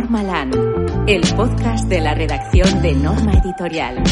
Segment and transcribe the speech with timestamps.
[0.00, 0.56] Norma Land,
[1.08, 4.02] el podcast de la redacción de Norma Editorial.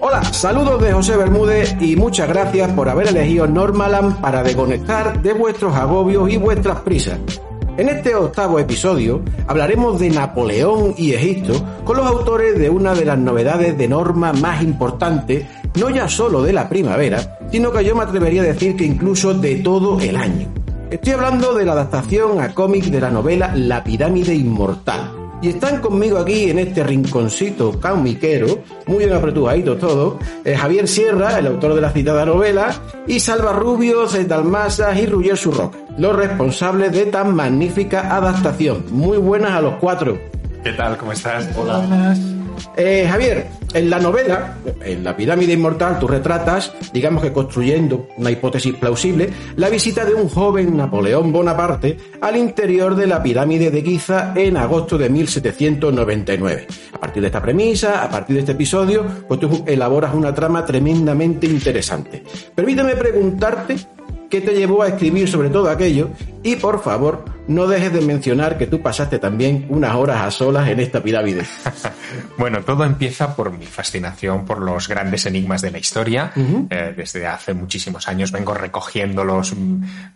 [0.00, 5.32] Hola, saludos de José Bermúdez y muchas gracias por haber elegido Normaland para desconectar de
[5.32, 7.18] vuestros agobios y vuestras prisas.
[7.78, 13.06] En este octavo episodio hablaremos de Napoleón y Egipto con los autores de una de
[13.06, 15.46] las novedades de norma más importantes,
[15.80, 19.34] no ya solo de la primavera, sino que yo me atrevería a decir que incluso
[19.34, 20.48] de todo el año.
[20.90, 25.80] Estoy hablando de la adaptación a cómic de la novela La pirámide inmortal, y están
[25.80, 31.74] conmigo aquí en este rinconcito caumiquero, muy bien apretujaditos todos, eh, Javier Sierra, el autor
[31.74, 32.74] de la citada novela,
[33.06, 38.84] y Salva Rubio, Dalmasas y Ruyer Surroca, los responsables de tan magnífica adaptación.
[38.90, 40.18] Muy buenas a los cuatro.
[40.62, 40.96] ¿Qué tal?
[40.96, 41.48] ¿Cómo estás?
[41.56, 42.14] Hola.
[42.76, 48.30] Eh, Javier, en la novela, en la pirámide inmortal, tú retratas, digamos que construyendo una
[48.30, 53.82] hipótesis plausible, la visita de un joven Napoleón Bonaparte al interior de la pirámide de
[53.82, 56.66] Giza en agosto de 1799.
[56.92, 60.64] A partir de esta premisa, a partir de este episodio, pues tú elaboras una trama
[60.64, 62.22] tremendamente interesante.
[62.54, 63.76] Permíteme preguntarte
[64.32, 66.08] qué te llevó a escribir sobre todo aquello
[66.42, 70.70] y por favor no dejes de mencionar que tú pasaste también unas horas a solas
[70.70, 71.44] en esta pirámide.
[72.38, 76.32] bueno, todo empieza por mi fascinación por los grandes enigmas de la historia.
[76.34, 79.54] Eh, desde hace muchísimos años vengo recogiéndolos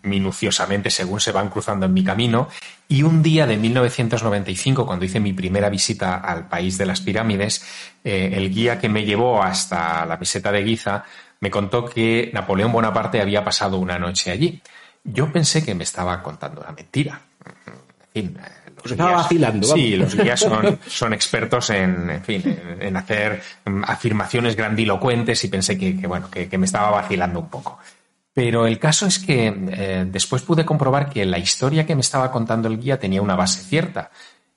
[0.01, 2.47] minuciosamente según se van cruzando en mi camino
[2.89, 7.63] y un día de 1995, cuando hice mi primera visita al país de las pirámides,
[8.03, 11.03] eh, el guía que me llevó hasta la meseta de Giza
[11.39, 14.61] me contó que Napoleón Bonaparte había pasado una noche allí.
[15.03, 17.21] Yo pensé que me estaba contando una mentira.
[18.13, 18.37] En fin,
[18.83, 19.67] los estaba vacilando.
[19.67, 23.41] Sí, los guías son, son expertos en, en fin, en, hacer
[23.83, 27.79] afirmaciones grandilocuentes y pensé que, bueno, que, me estaba vacilando un poco.
[28.33, 32.31] Pero el caso es que eh, después pude comprobar que la historia que me estaba
[32.31, 34.11] contando el guía tenía una base cierta.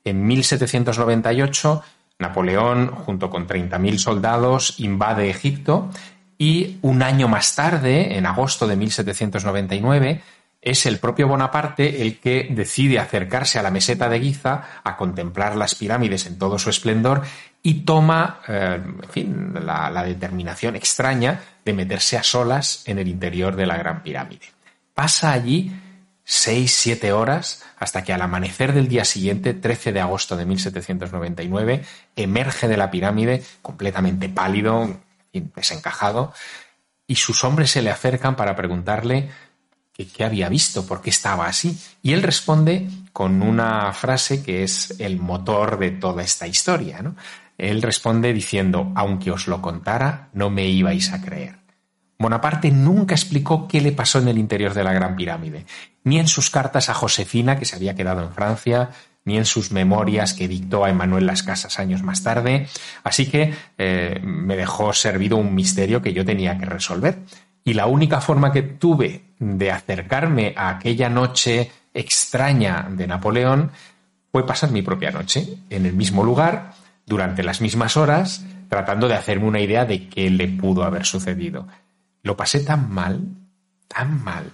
[0.04, 1.82] En 1798,
[2.18, 5.91] Napoleón, junto con 30.000 soldados, invade Egipto
[6.40, 10.22] y un año más tarde, en agosto de 1799,
[10.62, 15.54] es el propio Bonaparte el que decide acercarse a la meseta de Giza a contemplar
[15.54, 17.24] las pirámides en todo su esplendor
[17.62, 23.54] y toma, eh, en fin, la, determinación extraña de meterse a solas en el interior
[23.54, 24.46] de la Gran Pirámide.
[24.94, 25.70] Pasa allí
[26.24, 31.84] seis, siete horas hasta que al amanecer del día siguiente, 13 de agosto de 1799,
[32.16, 34.88] emerge de la pirámide completamente pálido,
[35.32, 36.32] desencajado,
[37.06, 39.30] y sus hombres se le acercan para preguntarle
[40.06, 41.78] qué había visto, por qué estaba así.
[42.02, 47.02] Y él responde con una frase que es el motor de toda esta historia.
[47.58, 51.58] Él responde diciendo, aunque os lo contara, no me ibais a creer.
[52.18, 55.64] Bonaparte nunca explicó qué le pasó en el interior de la Gran Pirámide,
[56.04, 58.91] ni en sus cartas a Josefina, que se había quedado en Francia,
[59.30, 62.66] ni en sus memorias que dictó a Emanuel Las Casas años más tarde,
[63.04, 67.20] así que eh, me dejó servido un misterio que yo tenía que resolver.
[67.62, 73.70] Y la única forma que tuve de acercarme a aquella noche extraña de Napoleón
[74.32, 76.72] fue pasar mi propia noche en el mismo lugar,
[77.06, 81.68] durante las mismas horas, tratando de hacerme una idea de qué le pudo haber sucedido.
[82.22, 83.20] Lo pasé tan mal,
[83.86, 84.52] tan mal,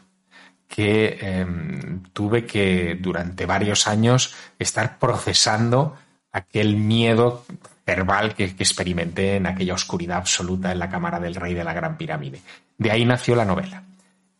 [0.68, 5.96] que em, tuve que durante varios años estar procesando
[6.32, 7.44] aquel miedo
[7.86, 11.96] verbal que, experimenté en aquella oscuridad absoluta en la cámara del rey de la Gran
[11.96, 12.40] Pirámide.
[12.76, 13.84] De ahí nació la novela.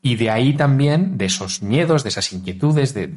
[0.02, 3.14] Y de ahí también, de esos miedos, de esas inquietudes, de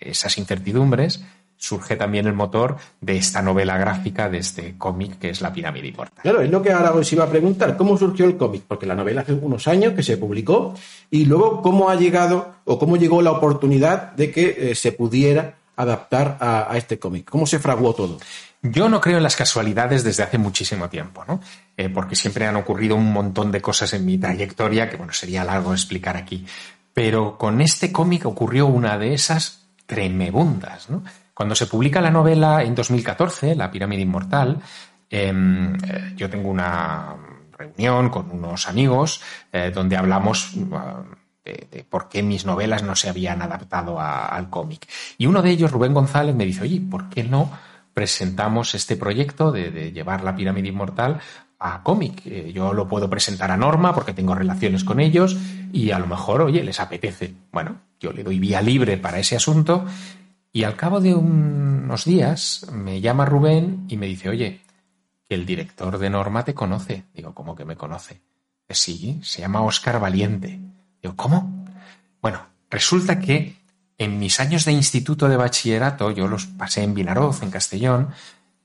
[0.00, 1.24] esas incertidumbres,
[1.58, 5.88] surge también el motor de esta novela gráfica, de este cómic que es La pirámide
[5.88, 6.22] inmortal.
[6.22, 8.62] Claro, es lo que ahora os iba a preguntar, ¿cómo surgió el cómic?
[8.66, 10.74] Porque la novela hace unos años que se publicó
[11.10, 15.56] y luego cómo ha llegado o cómo llegó la oportunidad de que eh, se pudiera
[15.76, 17.28] adaptar a, este cómic.
[17.28, 18.18] ¿Cómo se fraguó todo?
[18.62, 21.40] Yo no creo en las casualidades desde hace muchísimo tiempo, ¿no?
[21.76, 25.44] Eh, porque siempre han ocurrido un montón de cosas en mi trayectoria que, bueno, sería
[25.44, 26.44] largo explicar aquí.
[26.92, 31.04] Pero con este cómic ocurrió una de esas tremebundas, ¿no?
[31.38, 34.60] Cuando se publica la novela en 2014, La pirámide inmortal,
[35.08, 37.14] em, eh, yo tengo una
[37.56, 40.66] reunión con unos amigos eh, donde hablamos uh,
[41.44, 44.88] de, por qué mis novelas no se habían adaptado al cómic.
[45.16, 47.52] Y uno de ellos, Rubén González, me dice, oye, ¿por qué no
[47.94, 51.20] presentamos este proyecto de, llevar la pirámide inmortal
[51.60, 52.20] a cómic?
[52.24, 55.36] Eh, yo lo puedo presentar a Norma porque tengo relaciones con ellos
[55.72, 57.32] y a lo mejor, oye, les apetece.
[57.52, 59.84] Bueno, yo le doy vía libre para ese asunto
[60.52, 64.60] y al cabo de unos días me llama Rubén y me dice, oye,
[65.28, 67.04] que el director de Norma te conoce.
[67.14, 68.20] Digo, ¿cómo que me conoce?
[68.68, 70.58] Sí, se llama Oscar Valiente.
[71.02, 71.66] Digo, ¿cómo?
[72.20, 72.40] Bueno,
[72.70, 73.56] resulta que
[73.98, 78.08] en mis años de instituto de bachillerato, yo los pasé en Vinaroz, en Castellón,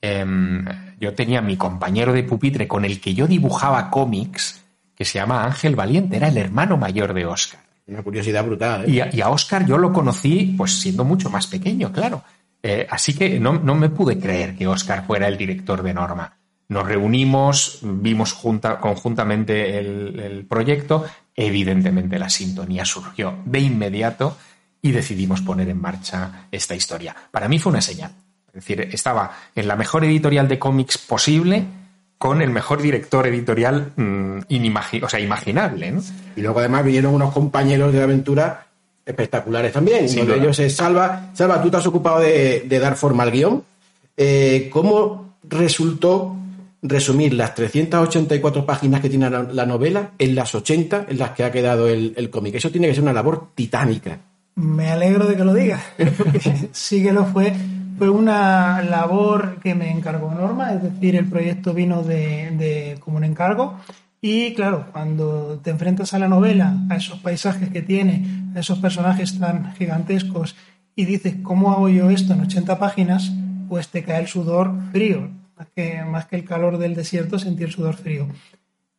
[0.01, 0.65] em,
[0.99, 4.61] yo tenía mi compañero de pupitre con el que yo dibujaba cómics,
[4.95, 7.62] que se llama Ángel Valiente, era el hermano mayor de Oscar.
[7.87, 8.85] Una curiosidad brutal.
[8.85, 9.09] ¿eh?
[9.11, 12.23] Y, a, Oscar yo lo conocí pues siendo mucho más pequeño, claro.
[12.61, 16.37] Eh, así que no, me pude creer que Oscar fuera el director de Norma.
[16.69, 24.37] Nos reunimos, vimos conjuntamente el proyecto, evidentemente la sintonía surgió de inmediato
[24.81, 27.15] y decidimos poner en marcha esta historia.
[27.31, 28.11] Para mí fue una señal.
[28.47, 31.65] Es decir, estaba en la mejor editorial de cómics posible
[32.23, 35.93] con el mejor director editorial mm, o sea, imaginable.
[36.37, 38.65] Y luego además vinieron unos compañeros de aventura
[39.05, 40.05] espectaculares también.
[40.09, 41.31] Uno de ellos es Salva.
[41.33, 43.61] Salva, tú te has ocupado de, dar forma al guion.
[44.15, 46.37] Eh, ¿Cómo resultó
[46.81, 51.51] resumir las 384 páginas que tiene la, novela en las 80 en las que ha
[51.51, 52.55] quedado el, el cómic?
[52.55, 54.17] Eso tiene que ser una labor titánica.
[54.55, 55.83] Me alegro de que lo digas,
[56.71, 57.51] sí que lo fue.
[57.97, 63.23] Fue una labor que me encargó Norma, es decir, el proyecto vino de, como un
[63.23, 63.79] encargo.
[64.21, 68.25] Y claro, cuando te enfrentas a la novela, a esos paisajes que tiene,
[68.55, 70.55] a esos personajes tan gigantescos,
[70.95, 73.31] y dices, ¿cómo hago yo esto en 80 páginas?
[73.67, 75.29] Pues te cae el sudor frío.
[75.57, 78.27] Más que, más que el calor del desierto, sentir sudor frío.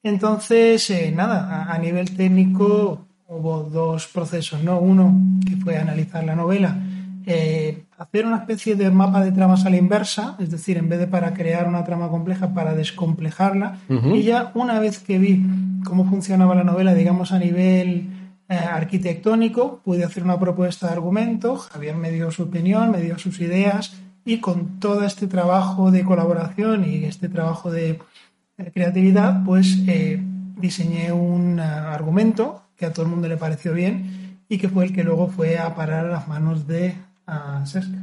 [0.03, 4.79] Entonces, eh, nada, a nivel técnico hubo dos procesos, ¿no?
[4.79, 6.77] Uno que fue analizar la novela,
[7.27, 10.99] eh, hacer una especie de mapa de tramas a la inversa, es decir, en vez
[10.99, 13.79] de para crear una trama compleja, para descomplejarla.
[13.89, 15.45] Y ya una vez que vi
[15.85, 18.09] cómo funcionaba la novela, digamos a nivel
[18.49, 23.19] eh, arquitectónico, pude hacer una propuesta de argumento, Javier me dio su opinión, me dio
[23.19, 27.99] sus ideas, y con todo este trabajo de colaboración y este trabajo de
[28.59, 29.85] eh, creatividad, pues
[30.57, 34.93] diseñé un argumento que a todo el mundo le pareció bien y que fue el
[34.93, 36.95] que luego fue a parar a las manos de
[37.65, 37.99] Sesca.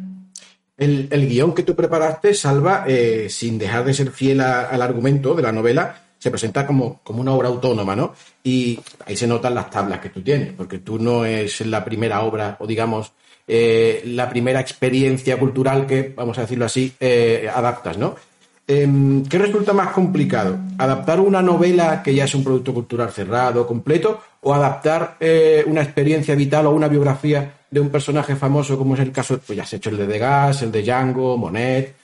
[0.82, 5.44] El, guion que tú preparaste, Salva, eh, sin dejar de ser fiel al argumento de
[5.44, 8.16] la novela, se presenta como, como una obra autónoma, ¿no?
[8.44, 12.22] Y ahí se notan las tablas que tú tienes, porque tú no es la primera
[12.22, 13.12] obra, o digamos,
[13.48, 18.16] eh, la primera experiencia cultural que, vamos a decirlo así, eh, adaptas, ¿no?
[18.66, 20.58] Em, ¿Qué resulta más complicado?
[20.80, 25.18] ¿Adaptar una novela que ya es un producto cultural cerrado, completo, o adaptar
[25.68, 29.56] una experiencia vital o una biografía de un personaje famoso, como es el caso, pues
[29.56, 31.96] ya has hecho el de Degas, el de Django, Monet?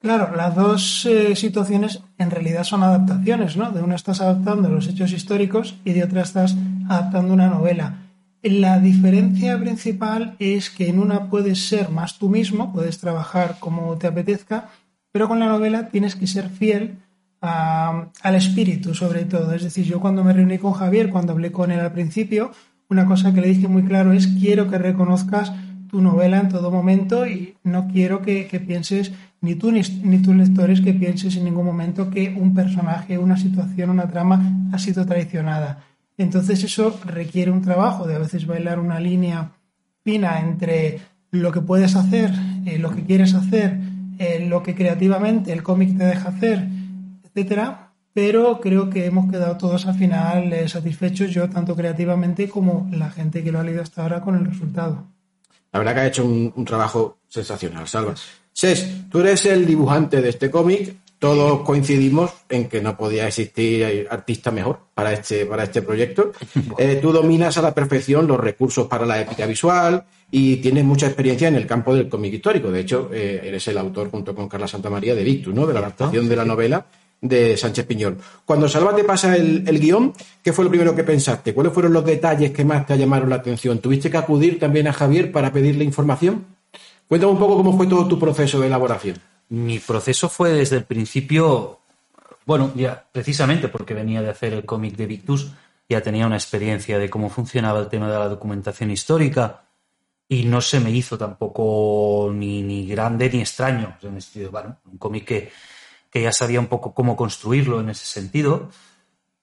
[0.00, 3.70] Claro, las dos eh, situaciones en realidad son adaptaciones, ¿no?
[3.70, 6.56] De una estás adaptando los hechos históricos y de otra estás
[6.88, 8.00] adaptando una novela.
[8.42, 13.96] La diferencia principal es que en una puedes ser más tú mismo, puedes trabajar como
[13.96, 14.70] te apetezca,
[15.12, 16.96] pero con la novela tienes que ser fiel
[17.40, 19.52] al espíritu, sobre todo.
[19.52, 22.50] Es decir, yo cuando me reuní con Javier, cuando hablé con él al principio,
[22.92, 25.52] una cosa que le dije muy claro es quiero que reconozcas
[25.90, 29.82] tu novela en todo momento y no quiero que, pienses, ni tú ni,
[30.18, 34.78] tus lectores, que pienses en ningún momento que un personaje, una situación, una trama ha
[34.78, 35.84] sido traicionada.
[36.18, 39.52] Entonces eso requiere un trabajo de a veces bailar una línea
[40.04, 41.00] fina entre
[41.30, 42.30] lo que puedes hacer,
[42.66, 43.80] eh, lo que quieres hacer,
[44.18, 46.68] eh, lo que creativamente el cómic te deja hacer,
[47.24, 52.88] etcétera, pero creo que hemos quedado todos al final eh, satisfechos, yo tanto creativamente como
[52.92, 55.06] la gente que lo ha leído hasta ahora con el resultado.
[55.72, 58.14] La verdad que ha hecho un, trabajo sensacional, Salva.
[58.52, 64.06] Ses, tú eres el dibujante de este cómic, todos coincidimos en que no podía existir
[64.10, 66.32] artista mejor para este, para este proyecto.
[66.78, 71.06] Eh, tú dominas a la perfección los recursos para la épica visual y tienes mucha
[71.06, 72.70] experiencia en el campo del cómic histórico.
[72.70, 75.66] De hecho, eh, eres el autor junto con Carla Santamaría de Victus, ¿no?
[75.66, 76.86] De la adaptación de la novela
[77.22, 78.18] de Sánchez Piñol.
[78.44, 80.12] Cuando Salva te pasa el, el, guion,
[80.42, 81.54] ¿qué fue lo primero que pensaste?
[81.54, 83.78] ¿Cuáles fueron los detalles que más te llamaron la atención?
[83.78, 86.44] ¿Tuviste que acudir también a Javier para pedirle información?
[87.08, 89.18] Cuéntame un poco cómo fue todo tu proceso de elaboración.
[89.48, 91.78] Mi proceso fue desde el principio,
[92.44, 95.52] bueno, ya precisamente porque venía de hacer el cómic de Victus,
[95.88, 99.62] ya tenía una experiencia de cómo funcionaba el tema de la documentación histórica
[100.28, 103.96] y no se me hizo tampoco ni, ni grande ni extraño.
[104.02, 105.52] Un cómic que,
[106.12, 108.68] que ya sabía un poco cómo construirlo en ese sentido.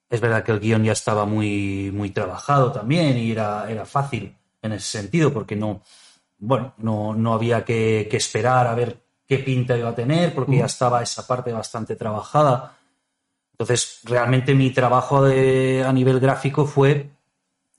[0.08, 4.36] Es verdad que el guion ya estaba muy, muy trabajado también y era, era fácil
[4.62, 5.82] en ese sentido porque no,
[6.38, 10.56] bueno, no, no había que, que esperar a ver qué pinta iba a tener, porque
[10.56, 12.76] ya estaba esa parte bastante trabajada.
[13.52, 17.10] Entonces, realmente mi trabajo a nivel gráfico fue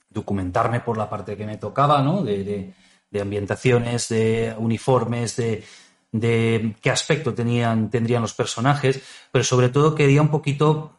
[0.08, 2.22] documentarme por la parte que me tocaba, ¿no?
[2.22, 2.72] De,
[3.20, 5.62] ambientaciones, de uniformes, de,
[6.12, 9.02] de, qué aspecto tenían, tendrían los personajes,
[9.32, 10.92] pero sobre todo quería un poquito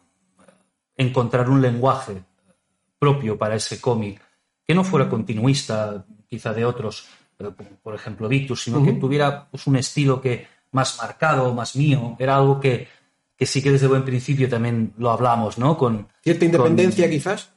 [0.96, 2.22] encontrar un lenguaje
[2.98, 4.20] propio para ese cómic
[4.66, 7.06] que no fuera continuista quizá de otros,
[7.38, 7.50] eh,
[7.82, 12.36] por ejemplo Victus, sino que tuviera pues, un estilo que más marcado, más mío, era
[12.36, 12.88] algo que,
[13.36, 15.78] que sí que desde buen principio también lo hablamos, ¿no?
[15.78, 17.50] Con cierta independencia quizás.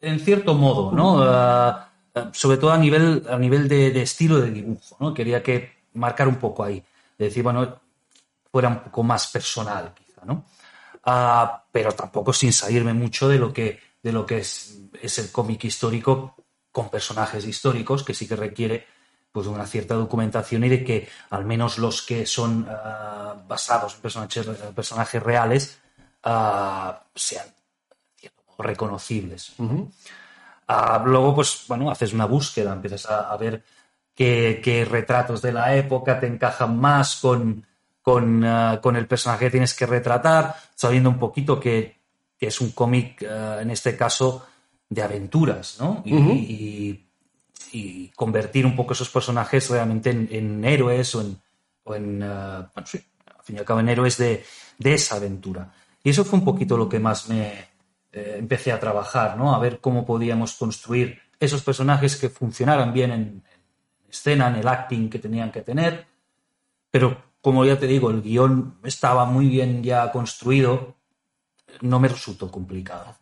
[0.00, 1.22] En cierto modo, ¿no?
[1.22, 5.14] Ah, ah, sobre todo a nivel, a nivel de, estilo de dibujo, ¿no?
[5.14, 6.82] Quería que marcar un poco ahí,
[7.18, 7.80] de decir, bueno,
[8.50, 10.44] fuera un poco más personal, quizá, ¿no?
[11.04, 15.30] Ah, pero tampoco sin salirme mucho de lo que, de lo que es, es el
[15.30, 16.36] cómic histórico
[16.72, 18.86] con personajes históricos, que sí que requiere
[19.30, 24.00] pues una cierta documentación y de que al menos los que son ah, basados en
[24.00, 25.80] personajes, personajes reales
[26.24, 27.46] uh, sean
[28.58, 29.54] reconocibles.
[30.68, 33.64] Ah, luego, pues bueno, haces una búsqueda, empiezas a, ver
[34.14, 37.66] qué, retratos de la época te encajan más con,
[38.02, 42.02] con, el personaje que tienes que retratar, sabiendo un poquito que,
[42.40, 44.46] es un cómic, en este caso,
[44.90, 46.02] de aventuras, ¿no?
[46.04, 47.04] y,
[47.74, 51.36] y convertir un poco esos personajes realmente en, héroes o en,
[51.82, 54.44] o en bueno, sí, al fin y al cabo en héroes de,
[54.78, 55.72] de, esa aventura.
[56.02, 57.68] Y eso fue un poquito lo que más me
[58.12, 59.54] eh, empecé a trabajar, ¿no?
[59.54, 63.53] A ver cómo podíamos construir esos personajes que funcionaran bien en, en,
[64.14, 66.06] escena, en el acting que tenían que tener,
[66.90, 70.94] pero como ya te digo, el guion estaba muy bien ya construido,
[71.82, 73.16] no me resultó complicado.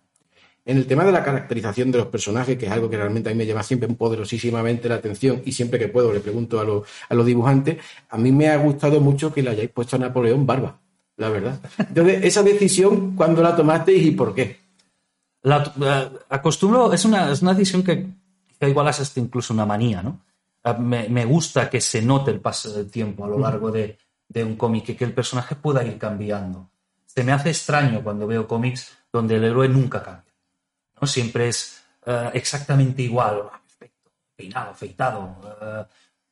[0.64, 3.32] En el tema de la caracterización de los personajes, que es algo que realmente a
[3.32, 7.26] mí me llama siempre poderosísimamente la atención y siempre que puedo le pregunto a, los
[7.26, 7.78] dibujantes,
[8.10, 10.78] a mí me ha gustado mucho que le hayáis puesto a Napoleón barba,
[11.16, 11.58] la verdad.
[11.78, 14.60] Entonces, esa decisión, ¿cuándo la tomasteis y por qué?
[15.42, 18.06] La, acostumbro, es una, es una decisión que,
[18.60, 20.20] que igual es hasta incluso una manía, ¿no?
[20.78, 24.44] Me, me, gusta que se note el paso del tiempo a lo largo de, de
[24.44, 26.70] un cómic y que el personaje pueda ir cambiando.
[27.06, 30.32] Se me hace extraño cuando veo cómics donde el héroe nunca cambia
[31.06, 35.36] Siempre es eh, exactamente igual, perfecto, peinado, afeitado.
[35.60, 35.84] Eh,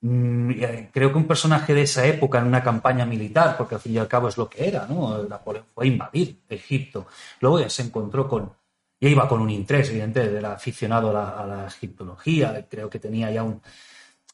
[0.02, 3.80] mm, eh, creo que un personaje de esa época en una campaña militar, porque al
[3.80, 5.22] fin y al cabo es lo que era, ¿no?
[5.24, 7.06] Napoleón fue a invadir Egipto.
[7.40, 8.52] Luego ya se encontró con,
[9.00, 13.42] ya iba con un interés, evidentemente, era aficionado a la, egiptología, creo que tenía ya
[13.42, 13.60] un,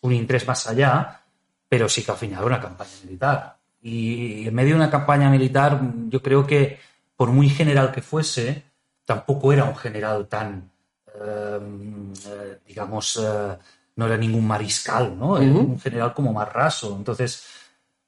[0.02, 1.22] un, interés más allá,
[1.68, 3.58] pero sí que al final una campaña militar.
[3.82, 6.78] Y en medio de una campaña militar, yo creo que,
[7.16, 8.64] por muy general que fuese,
[9.04, 10.70] tampoco era un general tan,
[11.14, 13.56] em, eh, digamos, eh,
[13.96, 15.38] no era ningún mariscal, ¿no?
[15.38, 16.94] Era un general como más raso.
[16.96, 17.46] Entonces,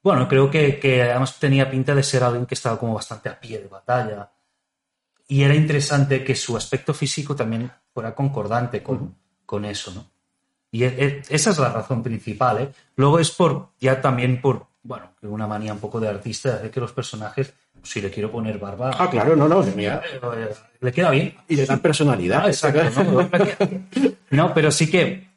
[0.02, 3.58] bueno, creo que, además tenía pinta de ser alguien que estaba como bastante a pie
[3.58, 4.30] de batalla.
[5.28, 9.14] Y era interesante que su aspecto físico también fuera concordante con,
[9.44, 10.17] con eso, ¿no?
[10.70, 12.68] Y e, e, esa es la razón principal, ¿eh?
[12.96, 16.80] Luego es por, ya también por, bueno, una manía un poco de artista, de que
[16.80, 18.90] los personajes si le quiero poner barba.
[18.98, 19.64] Ah, claro, no, no,
[20.80, 21.34] Le queda bien.
[21.48, 22.42] Y le dan personalidad.
[22.44, 23.28] Ah, exacto.
[24.30, 24.54] ¿no?
[24.54, 25.28] pero sí que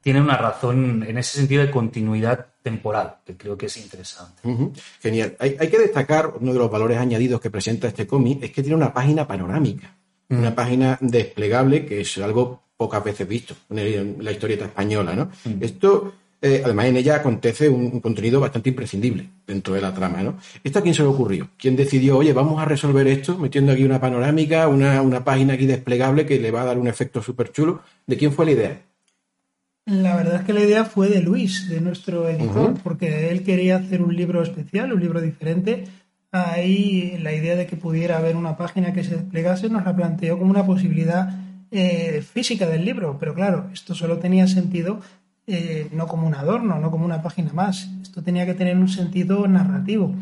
[0.00, 4.42] tiene una razón en ese sentido de continuidad temporal, que creo que es interesante.
[5.00, 5.36] Genial.
[5.38, 8.76] Hay, que destacar uno de los valores añadidos que presenta este cómic, es que tiene
[8.76, 9.96] una página panorámica,
[10.28, 15.30] una página desplegable, que es algo pocas veces visto en la historieta española, ¿no?
[15.60, 16.12] Esto
[16.46, 20.36] eh, además, en ella acontece un, contenido bastante imprescindible dentro de la trama, ¿no?
[20.62, 21.48] ¿Esto a quién se le ocurrió?
[21.56, 26.26] ¿Quién decidió, oye, vamos a resolver esto metiendo aquí una panorámica, una, página aquí desplegable
[26.26, 27.80] que le va a dar un efecto súper chulo?
[28.06, 28.82] ¿De quién fue la idea?
[29.86, 33.76] La verdad es que la idea fue de Luis, de nuestro editor, porque él quería
[33.76, 35.84] hacer un libro especial, un libro diferente.
[36.30, 40.38] Ahí la idea de que pudiera haber una página que se desplegase nos la planteó
[40.38, 41.43] como una posibilidad
[41.76, 45.00] eh, física del libro, pero claro, esto solo tenía sentido
[45.46, 47.90] eh, no como un adorno, no como una página más.
[48.00, 50.14] Esto tenía que tener un sentido narrativo.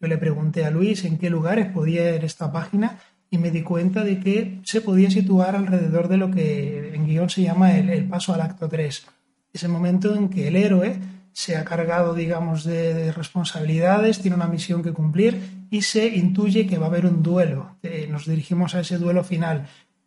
[0.00, 2.98] Yo le pregunté a Luis en qué lugares podía ir esta página
[3.30, 7.30] y me di cuenta de que se podía situar alrededor de lo que en guion
[7.30, 9.06] se llama el, paso al acto 3.
[9.52, 10.98] Ese momento en que el héroe
[11.32, 16.78] se ha cargado, digamos, de, responsabilidades, tiene una misión que cumplir y se intuye que
[16.78, 17.76] va a haber un duelo.
[17.82, 19.66] Eh, nos dirigimos a ese duelo final.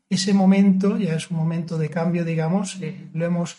[0.10, 3.58] Ese momento ya es un momento de cambio, digamos, eh, lo hemos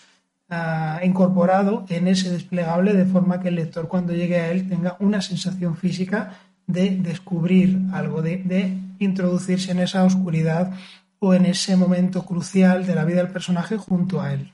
[1.05, 5.21] incorporado en ese desplegable de forma que el lector cuando llegue a él tenga una
[5.23, 10.73] sensación física de descubrir algo, de, introducirse en esa oscuridad
[11.21, 14.53] o en ese momento crucial de la vida del personaje junto a él.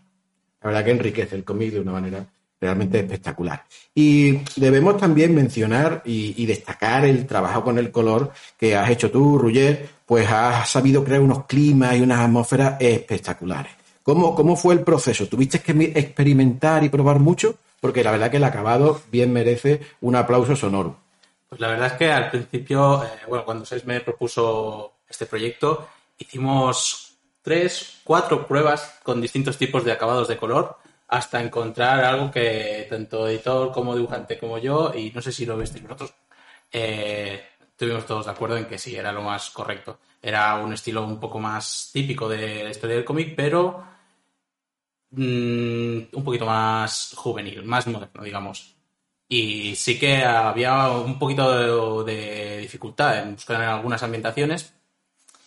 [0.63, 2.27] La verdad que enriquece el cómic de una manera
[2.61, 3.65] realmente espectacular.
[3.95, 9.39] Y debemos también mencionar y, destacar el trabajo con el color que has hecho tú,
[9.39, 13.73] Ruger, pues has sabido crear unos climas y unas atmósferas espectaculares.
[14.03, 15.27] ¿Cómo, fue el proceso?
[15.27, 17.57] ¿Tuviste que experimentar y probar mucho?
[17.81, 20.97] Porque la verdad que el acabado bien merece un aplauso sonoro.
[21.49, 25.89] Pues la verdad es que al principio, eh, bueno, cuando Sales me propuso este proyecto,
[26.19, 30.77] hicimos tres, cuatro pruebas con distintos tipos de acabados de color
[31.09, 35.57] hasta encontrar algo que tanto editor como dibujante como yo, y no sé si lo
[35.57, 36.15] visteis vosotros,
[36.73, 37.45] eh,
[37.77, 39.99] estuvimos todos de acuerdo en que sí, era lo más correcto.
[40.23, 43.85] Era un estilo un poco más típico de la historia del cómic, pero
[45.11, 48.75] mm, un poquito más juvenil, más moderno, digamos.
[49.29, 54.73] Y sí que había un poquito de, de dificultad en buscar en algunas ambientaciones,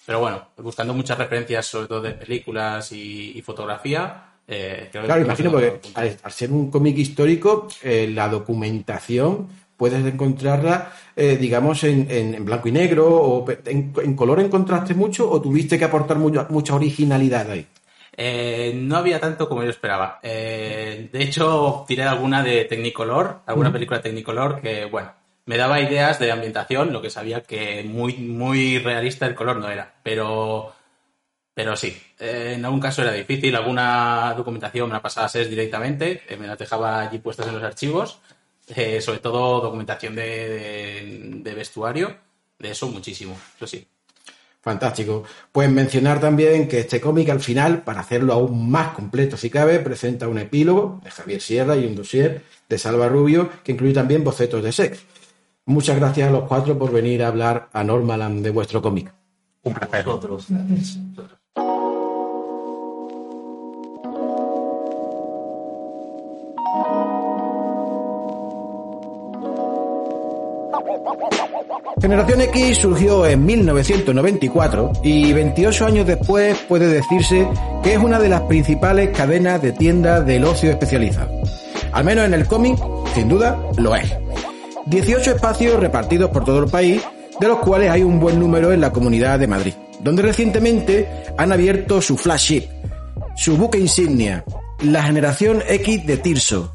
[0.06, 4.34] pero bueno, buscando muchas referencias, sobre todo de películas y, y fotografía.
[4.48, 9.48] eh, Claro, imagino, porque al ser un cómic histórico, eh, la documentación
[9.80, 14.94] puedes encontrarla, eh, digamos, en, en- en blanco y negro, o en, en color encontraste
[14.94, 17.66] mucho, o tuviste que aportar mucha, mucha originalidad ahí.
[18.22, 20.20] Eh, no había tanto como yo esperaba.
[20.22, 25.14] Eh, de hecho, tiré alguna de Technicolor, alguna película Technicolor que, bueno,
[25.46, 29.70] me daba ideas de ambientación, lo que sabía que muy, muy realista el color no
[29.70, 29.94] era.
[30.04, 30.74] Pero,
[31.54, 33.56] pero sí, eh, en algún caso era difícil.
[33.56, 37.54] Alguna documentación me la pasaba a SES directamente, eh, me la dejaba allí puestas en
[37.56, 38.20] los archivos.
[38.76, 42.16] Eh, sobre todo documentación de, de- de vestuario,
[42.60, 43.88] de eso muchísimo, eso sí.
[44.62, 45.24] Fantástico.
[45.52, 49.80] Pues mencionar también que este cómic al final, para hacerlo aún más completo si cabe,
[49.80, 54.24] presenta un epílogo de Javier Sierra y un dossier de Salva Rubio que incluye también
[54.24, 55.00] bocetos de sex.
[55.66, 59.12] Muchas gracias a los cuatro por venir a hablar a Normaland de vuestro cómic.
[59.64, 60.06] Un placer.
[60.50, 61.39] Nosotros.
[72.02, 77.48] Generación X surgió en 1994 y 28 años después puede decirse
[77.84, 81.30] que es una de las principales cadenas de tiendas del ocio especializado.
[81.92, 82.78] Al menos en el cómic,
[83.14, 84.12] sin duda, lo es.
[84.86, 87.02] 18 espacios repartidos por todo el país,
[87.40, 91.52] de los cuales hay un buen número en la comunidad de Madrid, donde recientemente han
[91.52, 92.64] abierto su flagship,
[93.36, 94.44] su buque insignia,
[94.82, 96.72] la generación X de Tirso.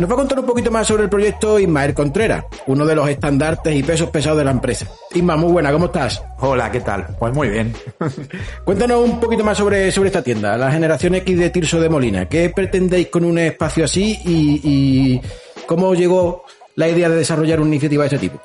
[0.00, 3.06] Nos va a contar un poquito más sobre el proyecto Ismael Contreras, uno de los
[3.06, 4.88] estandartes y pesos pesados de la empresa.
[5.12, 6.22] Isma, muy buena, ¿cómo estás?
[6.38, 7.06] Hola, ¿qué tal?
[7.18, 7.74] Pues muy bien.
[8.64, 12.26] Cuéntanos un poquito más sobre, sobre esta tienda, la generación X de Tirso de Molina.
[12.30, 15.20] ¿Qué pretendéis con un espacio así y, y
[15.66, 18.40] cómo llegó la idea de desarrollar una iniciativa de este tipo?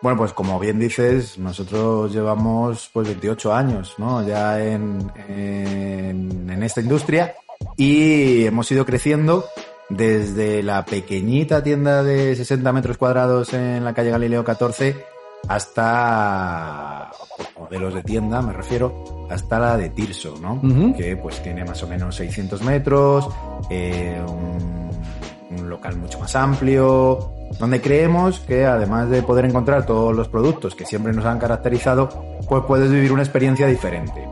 [0.00, 4.26] Bueno, pues como bien dices, nosotros llevamos pues 28 años, ¿no?
[4.26, 7.34] Ya en, en, en esta industria
[7.76, 9.44] y hemos ido creciendo
[9.88, 14.96] desde la pequeñita tienda de 60 metros cuadrados en la calle Galileo 14
[15.48, 17.10] hasta
[17.58, 20.60] modelos de tienda, me refiero, hasta la de Tirso, ¿no?
[20.96, 23.28] Que pues tiene más o menos 600 metros,
[23.70, 24.90] eh, un,
[25.58, 30.74] un local mucho más amplio, donde creemos que además de poder encontrar todos los productos
[30.74, 32.08] que siempre nos han caracterizado,
[32.48, 34.26] pues puedes vivir una experiencia diferente.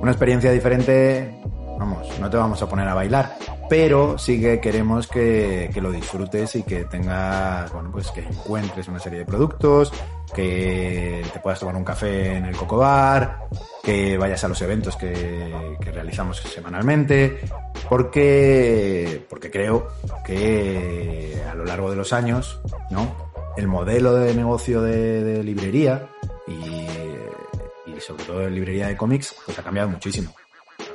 [0.00, 1.40] Una experiencia diferente,
[1.80, 3.38] vamos, no te vamos a poner a bailar,
[3.68, 8.86] pero sí que queremos que, que lo disfrutes y que tengas, bueno, pues que encuentres
[8.88, 9.90] una serie de productos,
[10.34, 13.48] que te puedas tomar un café en el Coco Bar,
[13.82, 17.40] que vayas a los eventos que, realizamos semanalmente,
[17.88, 19.88] porque, porque creo
[20.24, 23.30] que a lo largo de los años, ¿no?
[23.56, 26.08] El modelo de negocio de, de librería
[26.46, 30.32] y, y sobre todo de librería de cómics, pues ha cambiado muchísimo.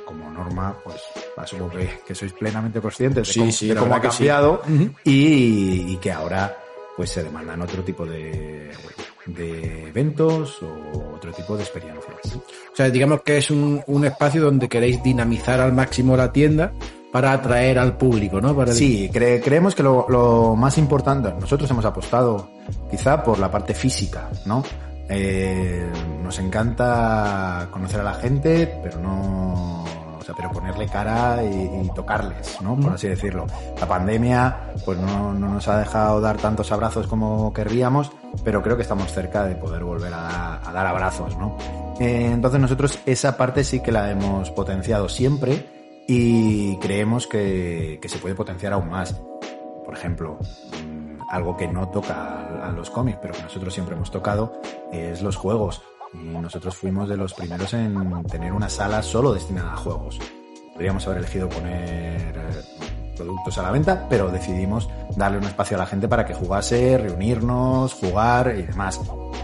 [0.06, 0.96] Como norma, pues
[1.36, 4.08] asumo que, que sois plenamente conscientes de Sí, cómo, sí, de la cómo ha sí.
[4.08, 4.62] cambiado
[5.04, 6.56] y, y que ahora
[6.96, 8.70] pues se demandan otro tipo de,
[9.26, 12.36] de eventos o otro tipo de experiencias.
[12.36, 16.72] O sea, digamos que es un, un espacio donde queréis dinamizar al máximo la tienda
[17.12, 18.54] para atraer al público, ¿no?
[18.54, 22.48] Para Sí, cre- creemos que lo, lo más importante, nosotros hemos apostado
[22.90, 24.62] quizá por la parte física, ¿no?
[25.08, 25.86] Eh,
[26.22, 29.84] nos encanta conocer a la gente, pero no,
[30.26, 32.76] sea, pero ponerle cara y, y tocarles, ¿no?
[32.76, 33.46] Por así decirlo.
[33.80, 38.10] La pandemia, pues no, no nos ha dejado dar tantos abrazos como querríamos,
[38.44, 41.56] pero creo que estamos cerca de poder volver a, a dar abrazos, ¿no?
[42.00, 45.66] Eh, entonces nosotros esa parte sí que la hemos potenciado siempre
[46.06, 49.14] y creemos que, que se puede potenciar aún más.
[49.84, 54.10] Por ejemplo, mm, algo que no toca a los cómics, pero que nosotros siempre hemos
[54.10, 54.60] tocado,
[54.92, 55.82] es los juegos.
[56.22, 60.18] Y nosotros fuimos de los primeros en tener una sala solo destinada a juegos.
[60.72, 65.80] Podríamos haber elegido poner eh, productos a la venta, pero decidimos darle un espacio a
[65.80, 69.00] la gente para que jugase, reunirnos, jugar y demás.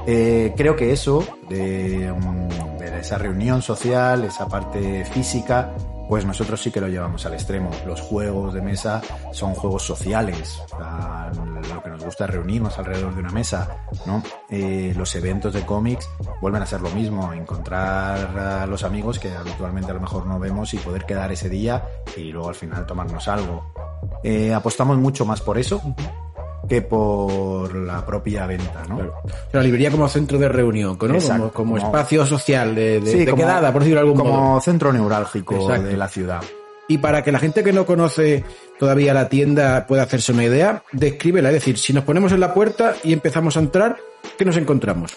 [0.06, 1.48] Eh, creo que eso, mm,
[2.78, 5.72] de esa reunión social, esa parte física,
[6.12, 7.70] pues nosotros sí que lo llevamos al extremo.
[7.87, 10.61] Los juegos de mesa son juegos sociales,
[11.72, 14.22] lo que nos gusta es reunirnos alrededor de una mesa, ¿no?
[14.51, 16.07] Eh, los eventos de cómics
[16.42, 20.38] vuelven a ser lo mismo, encontrar a los amigos que habitualmente a lo mejor no
[20.38, 21.83] vemos y poder quedar ese día
[22.14, 23.72] y luego al final tomarnos algo.
[24.22, 25.81] Eh, apostamos mucho más por eso
[26.72, 28.98] que por la propia venta, ¿no?
[29.52, 31.14] La librería como centro de reunión, ¿no?
[31.14, 34.06] Exacto, como, como como- espacio social de, de- Sí, de como- quedada, por decirlo de
[34.06, 34.61] algún como modo.
[34.62, 35.82] centro neurálgico Exacto.
[35.88, 36.40] de la ciudad.
[36.88, 38.42] Y para que la gente que no conoce
[38.78, 41.50] todavía la tienda pueda hacerse una idea, descríbela.
[41.50, 43.98] Es decir, si nos ponemos en la puerta y empezamos a entrar,
[44.38, 45.14] ¿qué nos encontramos?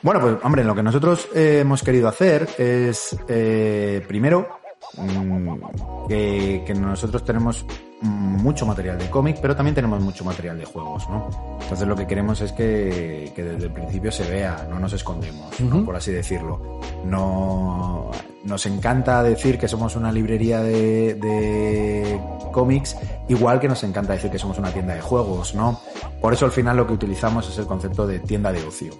[0.00, 4.48] Bueno, pues hombre, lo que nosotros eh, hemos querido hacer es, eh, primero,
[4.96, 7.64] mm, que, que nosotros tenemos
[8.04, 11.28] mucho material de cómic, pero también tenemos mucho material de juegos, ¿no?
[11.62, 15.54] Entonces lo que queremos es que, que desde el principio se vea, no nos escondemos,
[15.84, 16.80] por así decirlo.
[17.04, 18.10] No,
[18.44, 22.20] nos encanta decir que somos una librería de, de
[22.52, 22.96] cómics,
[23.28, 25.80] igual que nos encanta decir que somos una tienda de juegos, ¿no?
[26.20, 28.92] Por eso al final lo que utilizamos es el concepto de tienda de ocio.